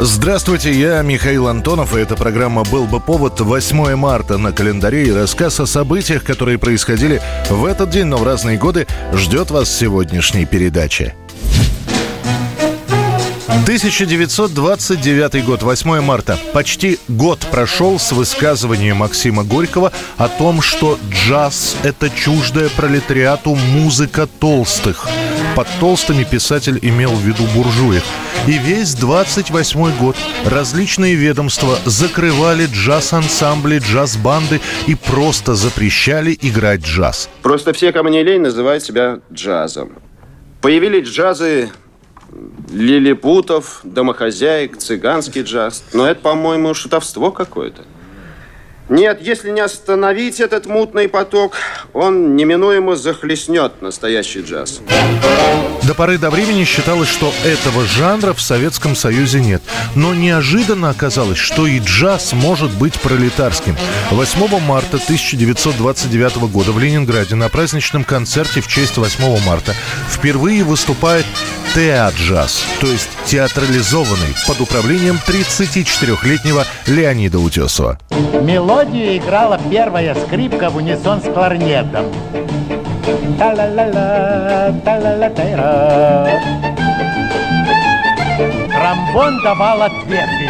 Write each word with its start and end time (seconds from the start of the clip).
Здравствуйте, 0.00 0.70
я 0.70 1.02
Михаил 1.02 1.48
Антонов, 1.48 1.96
и 1.96 1.98
эта 1.98 2.14
программа 2.14 2.62
«Был 2.62 2.84
бы 2.86 3.00
повод» 3.00 3.40
8 3.40 3.96
марта 3.96 4.38
на 4.38 4.52
календаре 4.52 5.08
и 5.08 5.10
рассказ 5.10 5.58
о 5.58 5.66
событиях, 5.66 6.22
которые 6.22 6.56
происходили 6.56 7.20
в 7.50 7.64
этот 7.64 7.90
день, 7.90 8.04
но 8.04 8.16
в 8.16 8.22
разные 8.22 8.58
годы, 8.58 8.86
ждет 9.12 9.50
вас 9.50 9.68
в 9.68 9.76
сегодняшней 9.76 10.46
передаче. 10.46 11.16
1929 13.48 15.44
год, 15.44 15.64
8 15.64 16.00
марта. 16.00 16.38
Почти 16.52 17.00
год 17.08 17.40
прошел 17.50 17.98
с 17.98 18.12
высказывания 18.12 18.94
Максима 18.94 19.42
Горького 19.42 19.90
о 20.16 20.28
том, 20.28 20.62
что 20.62 20.96
джаз– 21.10 21.74
это 21.82 22.08
чуждая 22.08 22.68
пролетариату 22.68 23.56
музыка 23.56 24.28
толстых. 24.28 25.08
Под 25.56 25.66
толстыми 25.80 26.22
писатель 26.22 26.78
имел 26.82 27.10
в 27.10 27.20
виду 27.20 27.42
буржуев. 27.52 28.04
И 28.48 28.56
весь 28.56 28.94
28 28.94 29.98
год 29.98 30.16
различные 30.46 31.14
ведомства 31.14 31.76
закрывали 31.84 32.64
джаз-ансамбли, 32.64 33.78
джаз-банды 33.78 34.62
и 34.86 34.94
просто 34.94 35.54
запрещали 35.54 36.34
играть 36.40 36.80
джаз. 36.80 37.28
Просто 37.42 37.74
все, 37.74 37.92
кому 37.92 38.08
не 38.08 38.22
лень, 38.22 38.40
называют 38.40 38.82
себя 38.82 39.20
джазом. 39.30 39.98
Появились 40.62 41.06
джазы 41.06 41.68
лилипутов, 42.72 43.80
домохозяек, 43.82 44.78
цыганский 44.78 45.42
джаз. 45.42 45.84
Но 45.92 46.06
это, 46.06 46.22
по-моему, 46.22 46.72
шутовство 46.72 47.30
какое-то. 47.30 47.82
Нет, 48.88 49.18
если 49.20 49.50
не 49.50 49.60
остановить 49.60 50.40
этот 50.40 50.66
мутный 50.66 51.08
поток, 51.08 51.56
он 51.92 52.36
неминуемо 52.36 52.96
захлестнет 52.96 53.82
настоящий 53.82 54.40
джаз. 54.40 54.80
До 55.82 55.94
поры 55.94 56.16
до 56.18 56.30
времени 56.30 56.64
считалось, 56.64 57.08
что 57.08 57.32
этого 57.44 57.84
жанра 57.84 58.32
в 58.32 58.40
Советском 58.40 58.96
Союзе 58.96 59.40
нет. 59.40 59.62
Но 59.94 60.14
неожиданно 60.14 60.90
оказалось, 60.90 61.38
что 61.38 61.66
и 61.66 61.80
джаз 61.80 62.32
может 62.32 62.70
быть 62.70 62.98
пролетарским. 63.00 63.76
8 64.10 64.60
марта 64.60 64.96
1929 64.96 66.36
года 66.50 66.72
в 66.72 66.78
Ленинграде 66.78 67.34
на 67.34 67.48
праздничном 67.48 68.04
концерте 68.04 68.60
в 68.60 68.68
честь 68.68 68.96
8 68.96 69.44
марта 69.46 69.74
впервые 70.10 70.64
выступает 70.64 71.26
теаджаз, 71.74 72.64
то 72.80 72.86
есть 72.86 73.08
театрализованный, 73.26 74.34
под 74.46 74.60
управлением 74.60 75.18
34-летнего 75.26 76.64
Леонида 76.86 77.38
Утесова. 77.38 77.98
Мелодию 78.42 79.16
играла 79.16 79.60
первая 79.70 80.14
скрипка 80.14 80.70
в 80.70 80.76
унисон 80.76 81.20
с 81.20 81.24
кларнетом. 81.24 82.06
Тромбон 88.72 89.42
давал 89.42 89.82
ответы. 89.82 90.48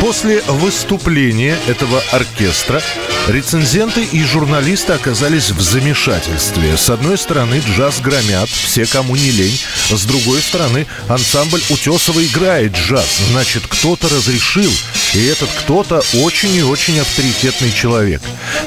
После 0.00 0.40
выступления 0.42 1.56
этого 1.66 2.00
оркестра 2.12 2.80
рецензенты 3.28 4.04
и 4.04 4.22
журналисты 4.22 4.92
оказались 4.92 5.50
в 5.50 5.60
замешательстве. 5.60 6.76
С 6.76 6.90
одной 6.90 7.18
стороны, 7.18 7.62
джаз 7.66 8.00
громят, 8.00 8.48
все 8.48 8.86
кому 8.86 9.16
не 9.16 9.30
лень. 9.30 9.58
С 9.90 10.04
другой 10.04 10.40
стороны, 10.40 10.86
ансамбль 11.08 11.62
Утесова 11.70 12.24
играет 12.24 12.72
джаз. 12.76 13.20
Значит, 13.30 13.64
кто-то 13.68 14.08
разрешил. 14.08 14.72
И 15.14 15.24
этот 15.26 15.48
кто-то 15.58 16.02
очень 16.22 16.54
и 16.54 16.62
очень 16.62 17.00
авторитетный 17.00 17.72
человек. 17.72 18.20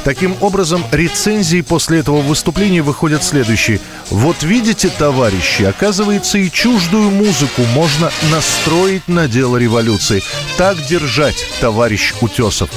Таким 0.03 0.36
образом, 0.42 0.84
рецензии 0.91 1.62
после 1.62 2.00
этого 2.00 2.22
выступления 2.22 2.81
выходят 2.81 3.24
следующие. 3.24 3.80
Вот 4.09 4.44
видите, 4.44 4.90
товарищи, 4.90 5.64
оказывается, 5.64 6.38
и 6.38 6.52
чуждую 6.52 7.12
музыку 7.12 7.64
можно 7.74 8.12
настроить 8.31 9.08
на 9.08 9.28
дело 9.28 9.58
революции. 9.58 10.24
Так 10.58 10.84
держать, 10.88 11.46
товарищ 11.62 12.14
Утесов. 12.22 12.70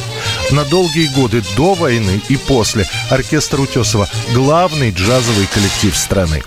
На 0.50 0.64
долгие 0.64 1.06
годы 1.14 1.42
до 1.56 1.71
войны 1.74 2.20
и 2.28 2.36
после 2.36 2.86
оркестр 3.10 3.60
Утесова– 3.60 4.08
главный 4.34 4.90
джазовый 4.90 5.46
коллектив 5.46 5.96
страны. 5.96 6.42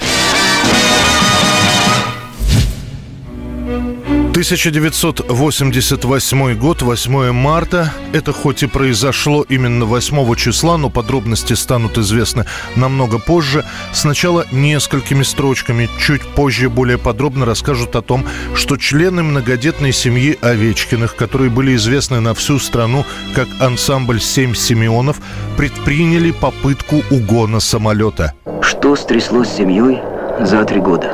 1988 4.35 6.57
год, 6.57 6.81
8 6.81 7.31
марта. 7.31 7.93
Это 8.11 8.33
хоть 8.33 8.63
и 8.63 8.67
произошло 8.67 9.45
именно 9.47 9.85
8 9.85 10.35
числа, 10.35 10.77
но 10.77 10.89
подробности 10.89 11.53
станут 11.53 11.97
известны 11.97 12.45
намного 12.75 13.17
позже. 13.17 13.63
Сначала 13.93 14.45
несколькими 14.51 15.23
строчками, 15.23 15.89
чуть 15.97 16.23
позже 16.23 16.69
более 16.69 16.97
подробно 16.97 17.45
расскажут 17.45 17.95
о 17.95 18.01
том, 18.01 18.25
что 18.55 18.75
члены 18.75 19.23
многодетной 19.23 19.93
семьи 19.93 20.37
Овечкиных, 20.41 21.15
которые 21.15 21.49
были 21.49 21.73
известны 21.77 22.19
на 22.19 22.33
всю 22.33 22.59
страну 22.59 23.05
как 23.35 23.47
ансамбль 23.61 24.19
«Семь 24.19 24.53
Симеонов», 24.53 25.21
предприняли 25.55 26.31
попытку 26.31 27.03
угона 27.09 27.61
самолета. 27.61 28.33
Что 28.61 28.97
стряслось 28.97 29.47
с 29.47 29.55
семьей 29.55 30.01
за 30.41 30.65
три 30.65 30.81
года? 30.81 31.07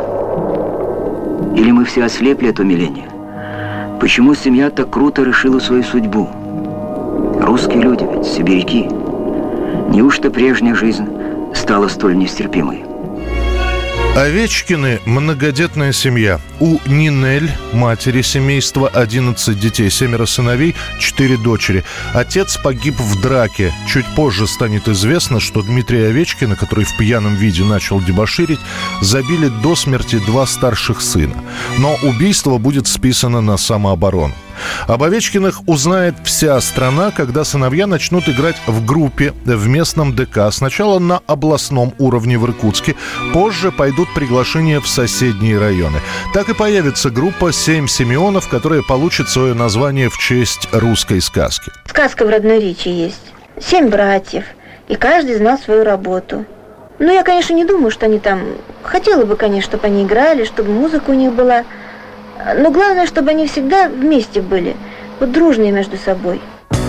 Или 1.56 1.70
мы 1.70 1.86
все 1.86 2.06
ослепли 2.06 2.48
от 2.48 2.60
умиления? 2.60 3.11
Почему 4.02 4.34
семья 4.34 4.72
так 4.72 4.90
круто 4.90 5.22
решила 5.22 5.60
свою 5.60 5.84
судьбу? 5.84 6.28
Русские 7.40 7.84
люди 7.84 8.04
ведь, 8.12 8.26
сибиряки. 8.26 8.90
Неужто 9.96 10.32
прежняя 10.32 10.74
жизнь 10.74 11.08
стала 11.54 11.88
столь 11.88 12.18
нестерпимой? 12.18 12.91
Овечкины– 14.16 15.00
многодетная 15.06 15.94
семья. 15.94 16.42
У 16.60 16.80
Нинель, 16.86 17.50
матери 17.72 18.22
семейства, 18.22 18.90
11 18.90 19.58
детей, 19.58 19.90
семеро 19.90 20.26
сыновей, 20.26 20.76
4 21.00 21.38
дочери. 21.38 21.86
Отец 22.14 22.58
погиб 22.58 23.00
в 23.00 23.22
драке. 23.22 23.72
Чуть 23.88 24.06
позже 24.14 24.48
станет 24.48 24.90
известно, 24.90 25.40
что 25.40 25.62
Дмитрия 25.62 26.08
Овечкина, 26.08 26.58
который 26.58 26.84
в 26.84 26.98
пьяном 26.98 27.36
виде 27.36 27.64
начал 27.64 28.02
дебоширить, 28.02 28.60
забили 29.00 29.48
до 29.48 29.78
смерти 29.78 30.20
два 30.26 30.46
старших 30.46 31.00
сына. 31.00 31.42
Но 31.78 31.96
убийство 32.04 32.58
будет 32.58 32.88
списано 32.88 33.40
на 33.40 33.56
самооборону. 33.56 34.34
Об 34.88 35.04
Овечкиных 35.04 35.68
узнает 35.68 36.16
вся 36.24 36.60
страна, 36.62 37.12
когда 37.12 37.44
сыновья 37.44 37.88
начнут 37.88 38.28
играть 38.30 38.56
в 38.68 38.86
группе 38.86 39.34
в 39.46 39.68
местном 39.68 40.16
ДК. 40.16 40.52
Сначала 40.52 41.00
на 41.00 41.22
областном 41.28 41.94
уровне 42.00 42.38
в 42.38 42.46
Иркутске, 42.46 42.96
позже 43.34 43.72
пойдут 43.72 44.14
приглашения 44.14 44.80
в 44.80 44.88
соседние 44.88 45.58
районы. 45.58 46.00
Так 46.34 46.50
и 46.50 46.54
появится 46.54 47.10
группа 47.10 47.52
«Семь 47.52 47.88
Симеонов», 47.88 48.48
которая 48.48 48.82
получит 48.82 49.30
свое 49.30 49.54
название 49.54 50.10
в 50.10 50.18
честь 50.18 50.68
русской 50.72 51.22
сказки. 51.22 51.72
Сказка 51.86 52.26
в 52.26 52.30
родной 52.30 52.60
речи 52.60 52.88
есть. 52.88 53.22
Семь 53.60 53.90
братьев, 53.90 54.46
и 54.88 54.96
каждый 54.96 55.36
знал 55.36 55.58
свою 55.58 55.84
работу. 55.84 56.46
Ну, 57.00 57.12
я, 57.12 57.24
конечно, 57.24 57.54
не 57.54 57.66
думаю, 57.66 57.92
что 57.92 58.06
они 58.06 58.20
там... 58.20 58.42
Хотела 58.84 59.26
бы, 59.26 59.36
конечно, 59.36 59.72
чтобы 59.72 59.88
они 59.88 60.04
играли, 60.04 60.46
чтобы 60.46 60.72
музыка 60.72 61.10
у 61.10 61.14
них 61.14 61.34
была... 61.34 61.64
Но 62.58 62.72
главное, 62.72 63.06
чтобы 63.06 63.32
они 63.32 63.48
всегда 63.48 63.88
вместе 63.88 64.42
были, 64.42 64.76
вот 65.20 65.32
дружные 65.32 65.72
между 65.72 65.98
собой. 65.98 66.42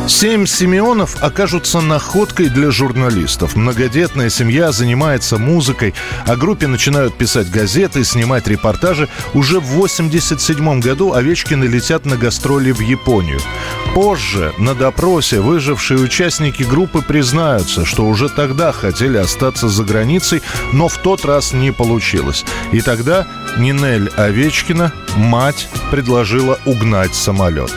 Семь 0.09 0.47
Симеонов 0.47 1.23
окажутся 1.23 1.81
находкой 1.81 2.49
для 2.49 2.73
журналистов. 2.73 3.55
Многодетная 3.55 4.31
семья 4.31 4.73
занимается 4.73 5.39
музыкой, 5.39 5.95
о 6.27 6.37
группе 6.37 6.67
начинают 6.67 7.17
писать 7.17 7.51
газеты, 7.51 8.05
снимать 8.05 8.49
репортажи. 8.49 9.09
Уже 9.33 9.61
в 9.61 9.67
87 9.67 10.81
году 10.81 11.13
Овечкины 11.13 11.65
летят 11.65 12.05
на 12.05 12.17
гастроли 12.17 12.73
в 12.73 12.81
Японию. 12.81 13.41
Позже, 13.95 14.53
на 14.59 14.75
допросе, 14.75 15.41
выжившие 15.41 16.01
участники 16.01 16.65
группы 16.65 17.01
признаются, 17.01 17.85
что 17.85 18.07
уже 18.07 18.29
тогда 18.29 18.73
хотели 18.73 19.19
остаться 19.19 19.69
за 19.69 19.85
границей, 19.85 20.43
но 20.73 20.89
в 20.89 20.99
тот 20.99 21.25
раз 21.25 21.53
не 21.53 21.73
получилось. 21.73 22.45
И 22.73 22.81
тогда 22.81 23.27
Нинель 23.57 24.09
Овечкина, 24.17 24.93
мать, 25.17 25.69
предложила 25.91 26.59
угнать 26.65 27.15
самолет. 27.15 27.73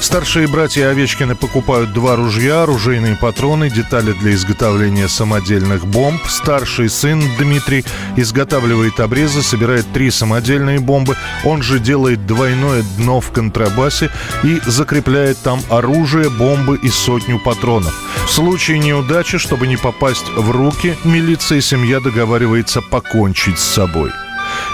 Старшие 0.00 0.46
братья 0.46 0.88
Овечкины 0.88 1.34
покупают 1.34 1.92
два 1.92 2.16
ружья, 2.16 2.62
оружейные 2.62 3.16
патроны, 3.16 3.70
детали 3.70 4.12
для 4.12 4.32
изготовления 4.32 5.08
самодельных 5.08 5.86
бомб. 5.86 6.20
Старший 6.26 6.88
сын 6.88 7.22
Дмитрий 7.38 7.84
изготавливает 8.16 8.98
обрезы, 9.00 9.42
собирает 9.42 9.86
три 9.92 10.10
самодельные 10.10 10.80
бомбы. 10.80 11.16
Он 11.44 11.62
же 11.62 11.78
делает 11.78 12.26
двойное 12.26 12.82
дно 12.96 13.20
в 13.20 13.30
контрабасе 13.30 14.10
и 14.42 14.60
закрепляет 14.66 15.38
там 15.42 15.60
оружие, 15.68 16.30
бомбы 16.30 16.78
и 16.82 16.88
сотню 16.88 17.38
патронов. 17.38 17.94
В 18.26 18.30
случае 18.30 18.78
неудачи, 18.78 19.38
чтобы 19.38 19.66
не 19.66 19.76
попасть 19.76 20.28
в 20.36 20.50
руки, 20.50 20.96
милиция 21.04 21.58
и 21.58 21.62
семья 21.62 22.00
договаривается 22.00 22.80
покончить 22.80 23.58
с 23.58 23.64
собой. 23.64 24.10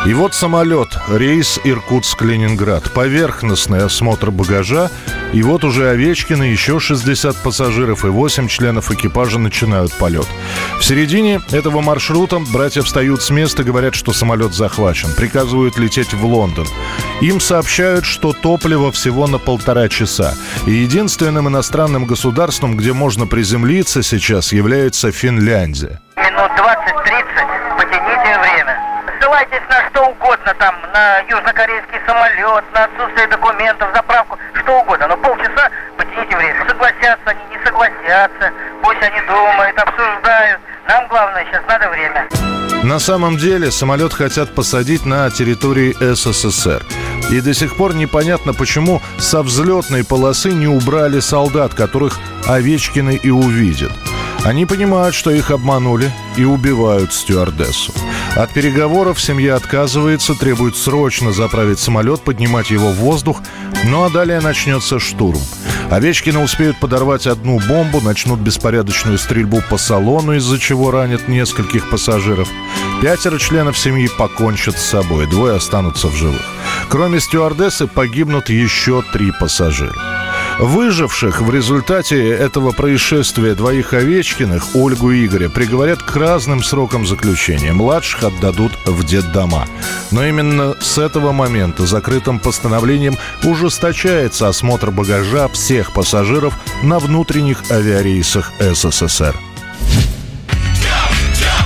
И 0.06 0.14
вот 0.14 0.34
самолет, 0.34 0.96
рейс 1.08 1.58
Иркутск-Ленинград, 1.64 2.92
поверхностный 2.92 3.84
осмотр 3.84 4.30
багажа, 4.30 4.90
и 5.32 5.42
вот 5.42 5.64
уже 5.64 5.90
Овечкин 5.90 6.44
и 6.44 6.50
еще 6.50 6.78
60 6.78 7.36
пассажиров 7.42 8.04
и 8.04 8.08
8 8.08 8.46
членов 8.48 8.90
экипажа 8.90 9.38
начинают 9.38 9.92
полет. 9.92 10.26
В 10.78 10.84
середине 10.84 11.40
этого 11.50 11.80
маршрута 11.80 12.38
братья 12.52 12.82
встают 12.82 13.22
с 13.22 13.30
места, 13.30 13.64
говорят, 13.64 13.94
что 13.94 14.12
самолет 14.12 14.54
захвачен, 14.54 15.08
приказывают 15.16 15.76
лететь 15.78 16.14
в 16.14 16.24
Лондон. 16.24 16.66
Им 17.20 17.40
сообщают, 17.40 18.04
что 18.04 18.32
топливо 18.32 18.92
всего 18.92 19.26
на 19.26 19.38
полтора 19.38 19.88
часа. 19.88 20.34
И 20.66 20.70
единственным 20.70 21.48
иностранным 21.48 22.04
государством, 22.04 22.76
где 22.76 22.92
можно 22.92 23.26
приземлиться 23.26 24.02
сейчас, 24.02 24.52
является 24.52 25.10
Финляндия. 25.10 26.00
Минут 26.16 26.50
20-30 26.52 27.76
потяните 27.76 28.38
время. 28.40 28.78
Ссылайтесь 29.36 29.68
на 29.68 29.90
что 29.90 30.06
угодно, 30.08 30.54
там, 30.58 30.74
на 30.94 31.18
южнокорейский 31.28 32.00
самолет, 32.06 32.64
на 32.72 32.84
отсутствие 32.84 33.26
документов, 33.26 33.90
заправку, 33.94 34.38
что 34.62 34.80
угодно. 34.80 35.08
Но 35.08 35.16
полчаса 35.18 35.70
потяните 35.98 36.34
время. 36.34 36.66
Согласятся 36.66 37.20
они, 37.26 37.40
не 37.50 37.62
согласятся. 37.62 38.50
Пусть 38.82 39.02
они 39.02 39.20
думают, 39.28 39.78
обсуждают. 39.78 40.60
Нам 40.88 41.06
главное 41.08 41.44
сейчас 41.44 41.62
надо 41.68 41.90
время. 41.90 42.26
На 42.82 42.98
самом 42.98 43.36
деле 43.36 43.70
самолет 43.70 44.14
хотят 44.14 44.54
посадить 44.54 45.04
на 45.04 45.30
территории 45.30 45.94
СССР. 46.00 46.82
И 47.30 47.40
до 47.42 47.52
сих 47.52 47.76
пор 47.76 47.94
непонятно, 47.94 48.54
почему 48.54 49.02
со 49.18 49.42
взлетной 49.42 50.02
полосы 50.02 50.52
не 50.52 50.66
убрали 50.66 51.20
солдат, 51.20 51.74
которых 51.74 52.18
Овечкины 52.46 53.20
и 53.22 53.28
увидят. 53.28 53.92
Они 54.46 54.64
понимают, 54.64 55.16
что 55.16 55.32
их 55.32 55.50
обманули 55.50 56.08
и 56.36 56.44
убивают 56.44 57.12
стюардессу. 57.12 57.92
От 58.36 58.52
переговоров 58.52 59.20
семья 59.20 59.56
отказывается, 59.56 60.36
требует 60.36 60.76
срочно 60.76 61.32
заправить 61.32 61.80
самолет, 61.80 62.20
поднимать 62.20 62.70
его 62.70 62.92
в 62.92 62.94
воздух, 62.94 63.42
ну 63.86 64.04
а 64.04 64.08
далее 64.08 64.40
начнется 64.40 65.00
штурм. 65.00 65.40
Овечкины 65.90 66.38
успеют 66.38 66.78
подорвать 66.78 67.26
одну 67.26 67.58
бомбу, 67.58 68.00
начнут 68.00 68.38
беспорядочную 68.38 69.18
стрельбу 69.18 69.64
по 69.68 69.78
салону, 69.78 70.36
из-за 70.36 70.60
чего 70.60 70.92
ранят 70.92 71.26
нескольких 71.26 71.90
пассажиров. 71.90 72.48
Пятеро 73.02 73.40
членов 73.40 73.76
семьи 73.76 74.08
покончат 74.16 74.78
с 74.78 74.86
собой, 74.86 75.26
двое 75.26 75.56
останутся 75.56 76.06
в 76.06 76.14
живых. 76.14 76.42
Кроме 76.88 77.18
стюардессы 77.18 77.88
погибнут 77.88 78.48
еще 78.48 79.02
три 79.12 79.32
пассажира. 79.32 79.92
Выживших 80.58 81.42
в 81.42 81.50
результате 81.50 82.30
этого 82.30 82.70
происшествия 82.72 83.54
двоих 83.54 83.92
Овечкиных, 83.92 84.74
Ольгу 84.74 85.10
и 85.10 85.26
Игоря, 85.26 85.50
приговорят 85.50 86.02
к 86.02 86.16
разным 86.16 86.62
срокам 86.62 87.06
заключения. 87.06 87.74
Младших 87.74 88.24
отдадут 88.24 88.72
в 88.86 89.04
детдома. 89.04 89.66
Но 90.10 90.24
именно 90.24 90.74
с 90.80 90.96
этого 90.96 91.32
момента 91.32 91.84
закрытым 91.84 92.38
постановлением 92.38 93.16
ужесточается 93.44 94.48
осмотр 94.48 94.90
багажа 94.90 95.48
всех 95.48 95.92
пассажиров 95.92 96.54
на 96.82 97.00
внутренних 97.00 97.70
авиарейсах 97.70 98.50
СССР. 98.58 99.36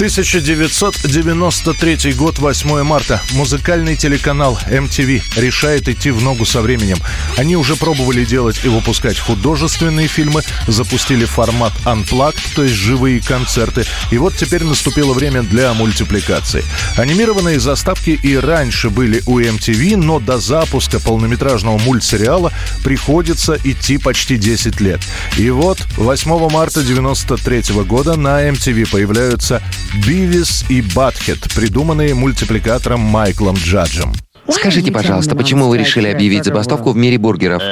1993 0.01 2.15
год, 2.15 2.39
8 2.39 2.83
марта. 2.85 3.21
Музыкальный 3.33 3.97
телеканал 3.97 4.59
MTV 4.67 5.21
решает 5.37 5.91
идти 5.91 6.11
в 6.11 6.23
ногу 6.23 6.47
со 6.47 6.63
временем. 6.63 6.97
Они 7.37 7.55
уже 7.55 7.77
пробовали 7.77 8.25
делать 8.25 8.65
и 8.65 8.69
выпускать 8.69 9.19
художественные 9.19 10.09
фильмы, 10.09 10.41
запустили 10.67 11.27
формат 11.27 11.75
Unplugged, 11.85 12.41
то 12.55 12.63
есть 12.63 12.77
живые 12.77 13.21
концерты. 13.21 13.85
И 14.11 14.17
вот 14.17 14.35
теперь 14.35 14.65
наступило 14.65 15.13
время 15.13 15.43
для 15.43 15.75
мультипликации. 15.75 16.65
Анимированные 16.97 17.61
заставки 17.61 18.19
и 18.23 18.39
раньше 18.39 18.89
были 18.89 19.23
у 19.27 19.39
MTV, 19.39 19.99
но 19.99 20.19
до 20.19 20.39
запуска 20.39 20.99
полнометражного 20.99 21.77
мультсериала 21.77 22.55
приходится 22.83 23.59
идти 23.65 23.99
почти 23.99 24.39
10 24.39 24.81
лет. 24.81 25.03
И 25.37 25.51
вот 25.51 25.79
8 25.99 26.49
марта 26.49 26.83
93 26.83 27.75
года 27.85 28.17
на 28.17 28.49
MTV 28.49 28.91
появляются 28.91 29.61
Бивис 29.95 30.65
и 30.69 30.83
Батхед, 30.95 31.39
придуманные 31.55 32.15
мультипликатором 32.15 33.01
Майклом 33.01 33.57
Джаджем. 33.57 34.13
Скажите, 34.49 34.91
пожалуйста, 34.93 35.35
почему 35.37 35.69
вы 35.69 35.79
решили 35.79 36.09
объявить 36.09 36.45
забастовку 36.45 36.91
в 36.93 36.97
мире 36.97 37.19
бургеров? 37.19 37.63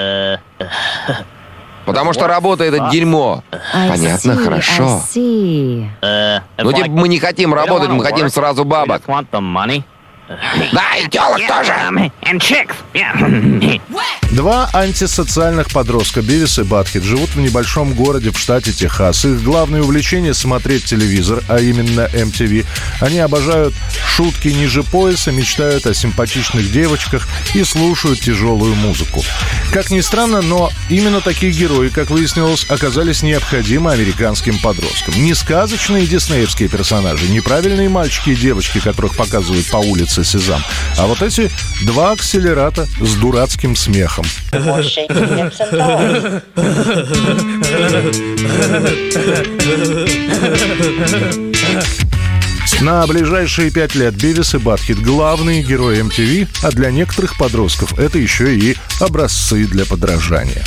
Потому 1.87 2.13
что 2.13 2.27
работа 2.27 2.65
это 2.65 2.91
дерьмо. 2.93 3.43
Понятно, 3.73 4.37
хорошо. 4.37 5.01
Ну, 6.59 6.73
типа, 6.73 6.89
мы 6.91 7.09
не 7.09 7.19
хотим 7.19 7.55
работать, 7.55 7.91
мы 7.91 8.05
хотим 8.05 8.29
сразу 8.31 8.65
бабок. 8.65 9.03
Да, 10.73 10.97
и 10.97 11.09
телок 11.09 11.41
тоже. 11.47 11.75
Два 14.31 14.69
антисоциальных 14.75 15.71
подростка, 15.71 16.21
Бивис 16.21 16.59
и 16.59 16.63
Батхит, 16.63 17.03
живут 17.03 17.31
в 17.31 17.41
небольшом 17.41 17.95
городе 17.95 18.31
в 18.31 18.39
штате 18.39 18.73
Техас. 18.73 19.25
Их 19.25 19.43
главное 19.43 19.81
увлечение— 19.81 20.35
смотреть 20.35 20.85
телевизор, 20.85 21.43
а 21.49 21.61
именно 21.61 22.09
MTV. 22.13 22.67
Они 23.01 23.19
обожают 23.21 23.75
шутки 24.07 24.49
ниже 24.49 24.83
пояса, 24.83 25.33
мечтают 25.33 25.87
о 25.87 25.95
симпатичных 25.95 26.71
девочках 26.71 27.27
и 27.55 27.65
слушают 27.65 28.21
тяжелую 28.21 28.75
музыку. 28.75 29.25
Как 29.73 29.91
ни 29.91 30.01
странно, 30.01 30.43
но 30.43 30.71
именно 30.91 31.23
такие 31.23 31.53
герои, 31.53 31.89
как 31.89 32.11
выяснилось, 32.11 32.67
оказались 32.69 33.23
необходимы 33.23 33.93
американским 33.93 34.59
подросткам. 34.59 35.15
Не 35.23 35.35
сказочные 35.35 36.07
диснеевские 36.07 36.69
персонажи, 36.69 37.29
неправильные 37.29 37.89
мальчики 37.89 38.31
и 38.31 38.37
девочки, 38.37 38.79
которых 38.79 39.17
показывают 39.17 39.67
по 39.71 39.79
улице 39.79 40.18
Сезам, 40.25 40.63
а 40.99 41.07
вот 41.07 41.23
эти 41.23 41.51
два 41.83 42.13
акселерата 42.13 42.87
с 43.01 43.15
дурацким 43.15 43.77
смехом. 43.77 44.27
На 52.81 53.07
ближайшие 53.07 53.71
пять 53.71 53.95
лет 53.95 54.15
Бивис 54.15 54.55
и 54.55 54.59
Батхит– 54.59 54.99
главные 55.03 55.63
герои 55.63 56.01
MTV, 56.01 56.49
а 56.63 56.71
для 56.71 56.91
некоторых 56.91 57.37
подростков 57.37 57.99
это 57.99 58.19
еще 58.19 58.57
и 58.57 58.77
образцы 59.01 59.67
для 59.67 59.85
подражания. 59.85 60.65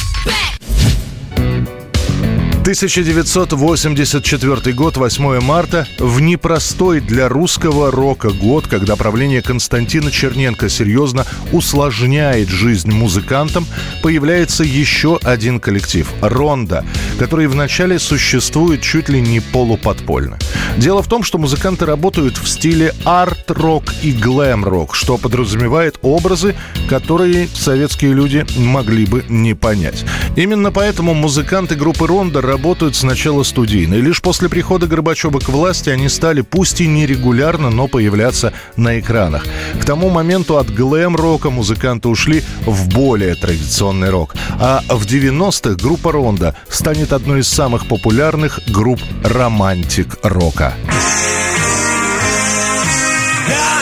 1984 2.61 4.73
год, 4.73 4.95
8 4.95 5.41
марта, 5.41 5.87
в 5.97 6.19
непростой 6.19 6.99
для 6.99 7.27
русского 7.27 7.89
рока 7.89 8.29
год, 8.29 8.67
когда 8.67 8.95
правление 8.95 9.41
Константина 9.41 10.11
Черненко 10.11 10.69
серьезно 10.69 11.25
усложняет 11.51 12.49
жизнь 12.49 12.91
музыкантам, 12.91 13.65
появляется 14.03 14.63
еще 14.63 15.17
один 15.23 15.59
коллектив– 15.59 16.07
«Ронда», 16.21 16.85
который 17.17 17.47
вначале 17.47 17.97
существует 17.97 18.83
чуть 18.83 19.09
ли 19.09 19.21
не 19.21 19.39
полуподпольно. 19.39 20.37
Дело 20.77 21.01
в 21.01 21.07
том, 21.07 21.23
что 21.23 21.39
музыканты 21.39 21.87
работают 21.87 22.37
в 22.37 22.47
стиле 22.47 22.93
арт-рок 23.05 23.85
и 24.03 24.11
глэм-рок, 24.11 24.93
что 24.93 25.17
подразумевает 25.17 25.97
образы, 26.03 26.55
которые 26.87 27.47
советские 27.47 28.13
люди 28.13 28.45
могли 28.55 29.07
бы 29.07 29.25
не 29.29 29.55
понять. 29.55 30.05
Именно 30.35 30.71
поэтому 30.71 31.15
музыканты 31.15 31.75
группы 31.75 32.05
«Ронда» 32.05 32.50
работают 32.51 32.97
сначала 32.97 33.43
студийно, 33.43 33.93
и 33.93 34.01
лишь 34.01 34.21
после 34.21 34.49
прихода 34.49 34.85
Горбачева 34.85 35.39
к 35.39 35.47
власти 35.47 35.89
они 35.89 36.09
стали, 36.09 36.41
пусть 36.41 36.81
и 36.81 36.87
нерегулярно, 36.87 37.69
но 37.69 37.87
появляться 37.87 38.51
на 38.75 38.99
экранах. 38.99 39.45
К 39.81 39.85
тому 39.85 40.09
моменту 40.09 40.57
от 40.57 40.69
глэм-рока 40.69 41.49
музыканты 41.49 42.09
ушли 42.09 42.43
в 42.65 42.89
более 42.89 43.35
традиционный 43.35 44.09
рок. 44.09 44.35
А 44.59 44.81
в 44.89 45.05
90-х 45.05 45.75
группа 45.81 46.11
«Ронда» 46.11 46.55
станет 46.67 47.13
одной 47.13 47.39
из 47.39 47.47
самых 47.47 47.87
популярных 47.87 48.59
групп 48.67 48.99
романтик-рока. 49.23 50.73
тебя 53.51 53.80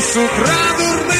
С 0.00 0.16
утра 0.16 0.56
дурных. 0.78 1.14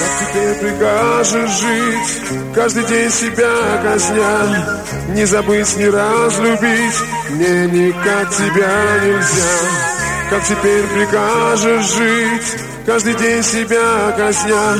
Как 0.00 0.32
тебе 0.32 0.54
прикажешь 0.60 1.60
жить? 1.60 2.54
Каждый 2.54 2.84
день 2.84 3.10
себя 3.10 3.80
казня 3.82 4.84
Не 5.10 5.24
забыть, 5.24 5.76
не 5.76 5.88
разлюбить. 5.88 7.00
Мне 7.30 7.66
никак 7.66 8.30
тебя 8.30 9.00
нельзя. 9.04 10.28
Как 10.30 10.44
теперь 10.44 10.84
прикажешь 10.88 11.94
жить 11.94 12.77
Каждый 12.88 13.12
день 13.16 13.42
себя 13.42 14.14
казня 14.16 14.76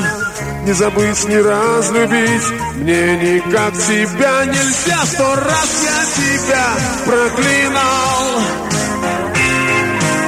Не 0.65 0.73
забыть, 0.73 1.29
не 1.29 1.37
разлюбить. 1.37 2.49
Мне 2.77 3.17
никак 3.19 3.75
тебя 3.75 4.47
нельзя. 4.47 5.05
Сто 5.05 5.35
раз 5.35 5.85
я 5.85 6.05
тебя 6.17 6.67
проклинал. 7.05 8.41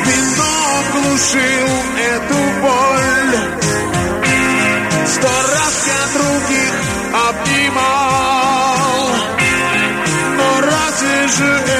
Вино 0.04 0.82
глушил 0.92 1.70
эту 1.96 2.40
боль. 2.60 3.38
Сто 5.06 5.28
раз 5.28 5.76
я 5.88 6.02
других 6.18 6.74
обнимал. 7.30 9.08
Но 10.36 10.60
разве 10.60 11.28
же 11.28 11.50
это? 11.50 11.79